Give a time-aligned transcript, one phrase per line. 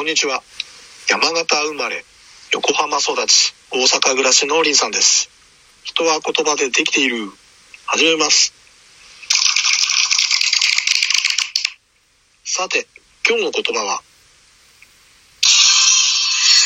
[0.00, 0.42] こんにちは。
[1.10, 2.06] 山形生まれ、
[2.54, 5.28] 横浜育ち、大阪暮らしのりんさんです。
[5.84, 7.30] 人は言葉でできている。
[7.84, 8.54] 始めます。
[12.46, 12.86] さて、
[13.28, 14.00] 今日の言葉は、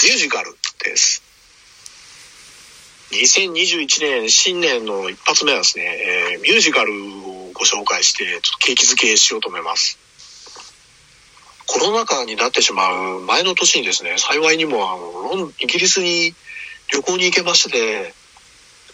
[0.04, 1.20] ミュージカルです。
[3.10, 9.98] 2021年新年の一発目はですね、えーミュージカルをご紹介して、ちょっと景気づけしようと思います。
[11.84, 16.34] ロナ禍になってしまう前の年にですね、幸いにもあのロンイギリスに
[16.92, 18.14] 旅行に行けまして、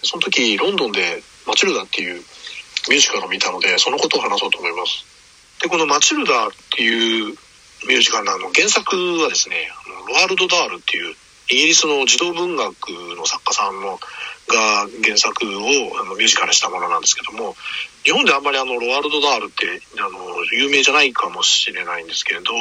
[0.03, 2.15] その時ロンドンでマチルダっていう
[2.89, 5.05] ミュージカルを見たので、そのことを話そうと思います。
[5.63, 7.37] で、このマチルダっていう
[7.87, 9.71] ミュージカルのの原作はですね、
[10.09, 11.15] ロワールド・ダールっていう
[11.51, 12.75] イギリスの児童文学
[13.17, 13.99] の作家さんの
[14.49, 17.57] が原作をあのミュージカルしたものなんですけども、
[18.05, 19.67] 日本であんまりあのロワールド・ダールって
[19.99, 22.53] あの有名じゃないかもしれないんですけれど、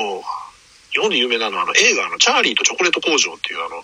[0.91, 3.84] 日本で有名なのはあの映画のチャーリーとチョコレート工場っていうあの、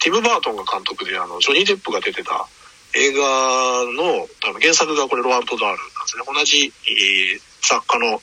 [0.00, 2.46] ティム・バートンが監督であの、ジョニー・デップが出てた
[2.94, 6.22] 映画のあの原作がこれロワールド・ダールなんですね。
[6.26, 8.20] 同じ、えー作家の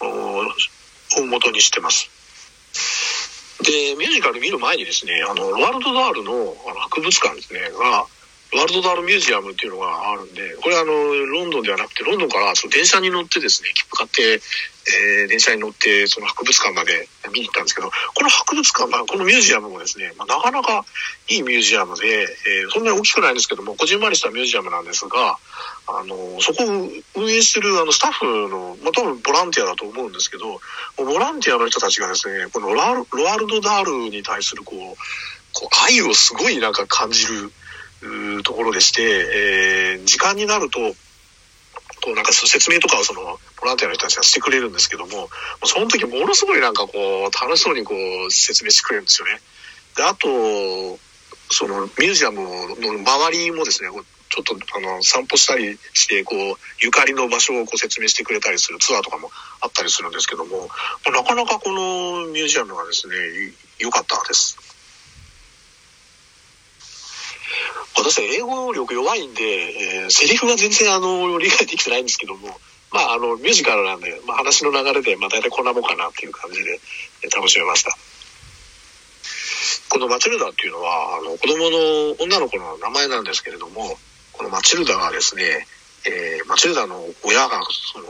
[0.00, 2.10] を元にしてます。
[3.62, 8.06] で、ミュージカル見る前にですね、あの、ロワールド・ダールのあの博物館ですね、が、
[8.52, 14.40] ロワルド・ダールミュージアムっていうのがあるんで、これあの、ロンドンではなくて、ロンドンからその電車に乗ってですね、切符買って、
[14.86, 20.84] えー電車に乗って、その博物館まで見に行ったんですけど、この博物館、まあ、このミュージアムもですね、まあ、なかなか
[21.28, 22.06] いいミュージアムで、
[22.62, 25.38] えーそんなに大きくないんですけども、こじんまりしたミュージアムなんですが、
[25.86, 30.60] あの、そこを運営してるあのスタッフの、まあ、多分ボランティアだと思うんですけど、
[30.96, 34.96] ボランティアの人たちがですね、このロワルロワルド・ダールに対するこう、
[35.54, 37.50] こう愛をすごいなんか感じる
[38.06, 45.28] うところでして、えー時間になると、こうなんか説明とかをそのボランティアの人たちがしてくれるんですけども、
[45.64, 47.94] その時ものすごいなんかこう楽しそうにこ
[48.28, 49.40] う説明してくれるんですよね。
[49.96, 50.98] で、あと、
[51.50, 60.68] そのミュージアムの周りもですね、ちょっとあの散歩したりして、こう、ゆかりの場所をこう説明してくれたりするツアーとかもあったりするんですけども、
[61.10, 63.14] なかなかこのミュージアムがですね、
[63.78, 64.63] 良かったです。
[68.22, 72.48] 英語力弱いんで、えーセリフが全然あの、理解できてないんですけども、
[72.92, 76.80] まあ、あの、ミュージカルなんで、まあ、話の流れで、まあ、大体こんなもんかなっていう感じで、
[77.24, 77.96] えー楽しめました。
[79.88, 83.96] このマチルダっていうのは、あの、子供の女の子の名前なんですけれども、
[84.32, 85.66] このマチルダがですね、
[86.06, 88.04] えーマチルダの親が、その、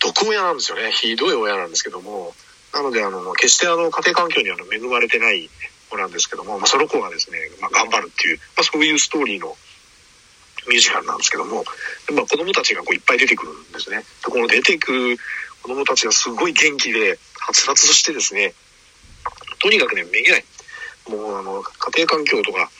[0.00, 0.92] 毒親なんですよね。
[0.92, 2.34] ひどい親なんですけども、
[2.72, 5.48] なので、あの、決してあの、家庭環境にあの恵まれてない
[5.90, 9.56] 子なんですけども、まあ、その子がですね、まあ、頑張るっていう、まあ、そういうストーリーの
[10.68, 11.64] ミュージカルなんですけども、
[12.12, 13.98] まあ、子供たちがこういっぱい出てくるんですね。
[13.98, 15.16] でこの出てくる
[15.62, 18.54] 子供たちがすごい元気で、はつらつしてですね、
[19.60, 20.44] とにかくね、めげない。
[21.08, 22.70] もう、あの、家庭環境とか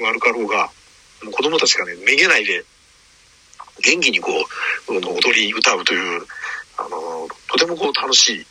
[0.00, 0.70] 悪かろうが、
[1.22, 2.64] もう子供たちがね、めげないで、
[3.82, 4.30] 元気にこ
[4.88, 6.26] う、踊り、歌うという、
[6.76, 8.46] あの、とてもこう楽しい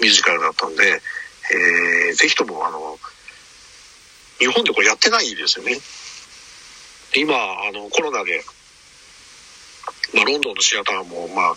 [0.00, 1.00] ミュージカルだったんで、
[1.50, 2.98] えー、ぜひともあの、
[4.38, 5.78] 日本でこれやってないですよね。
[7.16, 8.44] 今、あの、コロナで、
[10.14, 11.56] まあ、ロンドンのシアターも、まあ、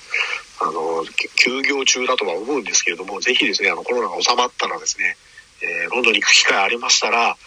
[0.62, 5.18] あの、休業中だとは思うんですけれども、ぜひですね、あの、コロナが収まったらですね、
[5.62, 7.38] えーロンドンに行く機会ありましたら、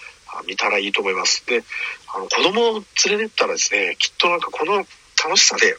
[0.46, 1.46] 見たらいいと思います。
[1.46, 1.62] で、
[2.14, 5.76] あの、子供を連れてったらですね、きっとなんかこの楽しさで、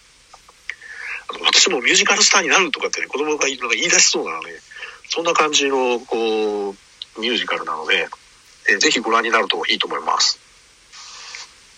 [1.28, 4.52] あの私もミュージカルスターになるとかってね、子供が言いなんか言い出しそうなので、
[5.10, 8.08] そんな感じの、こう、ミュージカルなので、
[8.70, 10.40] えーぜひご覧になるといいと思います。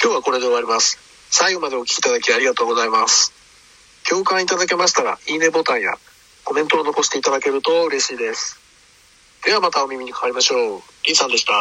[0.01, 0.99] 今日はこれで終わります。
[1.29, 3.33] 最後までお聴きいただきありがとうございます。
[4.09, 5.97] 共感いただけましたら、いいねボタンや
[6.45, 8.57] コメントを残していただけると嬉しいです。
[9.45, 10.81] ではまたお耳にかかりましょう。
[11.05, 11.53] リンさんでした。